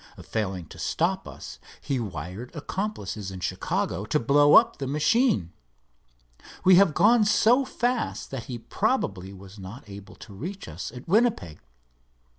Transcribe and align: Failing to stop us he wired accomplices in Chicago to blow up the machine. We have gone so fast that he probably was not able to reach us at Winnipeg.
Failing 0.23 0.65
to 0.69 0.79
stop 0.79 1.27
us 1.27 1.59
he 1.79 1.99
wired 1.99 2.55
accomplices 2.55 3.29
in 3.29 3.39
Chicago 3.39 4.03
to 4.05 4.19
blow 4.19 4.55
up 4.55 4.79
the 4.79 4.87
machine. 4.87 5.53
We 6.65 6.77
have 6.77 6.95
gone 6.95 7.23
so 7.23 7.65
fast 7.65 8.31
that 8.31 8.45
he 8.45 8.57
probably 8.57 9.31
was 9.31 9.59
not 9.59 9.87
able 9.87 10.15
to 10.15 10.33
reach 10.33 10.67
us 10.67 10.91
at 10.91 11.07
Winnipeg. 11.07 11.59